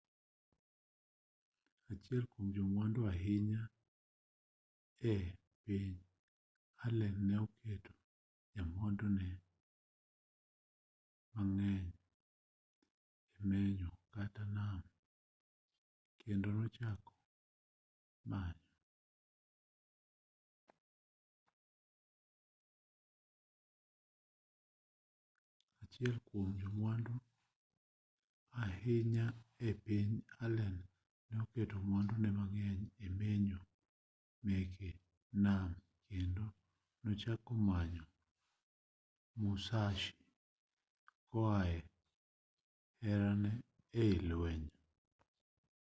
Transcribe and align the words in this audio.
achiel 1.91 2.23
kuom 2.31 2.45
jomwandu 2.55 2.99
ahinya 3.11 3.59
e 5.11 5.13
piny 5.63 5.93
allen 6.85 7.15
ne 7.27 7.35
oketo 7.45 7.77
mwandune 8.69 9.29
mang'eny 32.37 32.83
e 32.99 33.03
menyo 33.19 33.59
meke 34.45 34.89
nam 35.43 35.69
kendo 36.07 36.45
nochako 37.03 37.53
manyo 37.67 38.05
musashi 39.39 40.15
koae 41.31 41.77
herane 43.03 43.51
e 44.01 44.03
i 44.15 44.17
lueny 44.29 44.65